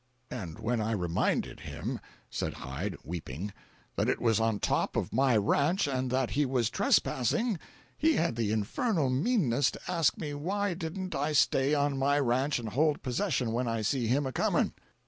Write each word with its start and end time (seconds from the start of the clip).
"And 0.31 0.57
when 0.57 0.81
I 0.81 0.93
reminded 0.93 1.59
him," 1.59 1.99
said 2.31 2.55
Hyde, 2.55 2.97
weeping, 3.03 3.53
"that 3.97 4.09
it 4.09 4.19
was 4.19 4.39
on 4.39 4.57
top 4.59 4.95
of 4.95 5.13
my 5.13 5.37
ranch 5.37 5.87
and 5.87 6.09
that 6.09 6.31
he 6.31 6.43
was 6.43 6.71
trespassing, 6.71 7.59
he 7.99 8.15
had 8.15 8.35
the 8.35 8.51
infernal 8.51 9.11
meanness 9.11 9.69
to 9.69 9.79
ask 9.87 10.17
me 10.17 10.33
why 10.33 10.73
didn't 10.73 11.13
I 11.13 11.33
stay 11.33 11.75
on 11.75 11.99
my 11.99 12.17
ranch 12.17 12.57
and 12.57 12.69
hold 12.69 13.03
possession 13.03 13.51
when 13.51 13.67
I 13.67 13.83
see 13.83 14.07
him 14.07 14.25
a 14.25 14.31
coming! 14.31 14.73